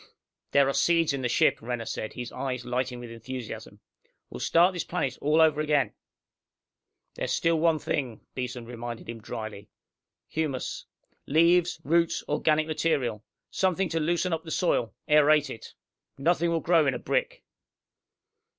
[0.51, 3.81] "There are seeds in the ship," Renner said, his eyes lighting with enthusiasm.
[4.31, 5.93] "We'll start this planet all over again!"
[7.13, 9.69] "There's still one thing," Beeson reminded him drily.
[10.27, 10.87] "Humus!
[11.27, 13.23] Leaves, roots, organic material!
[13.51, 15.75] Something to loosen up the soil, aerate it.
[16.17, 17.43] Nothing will grow in a brick."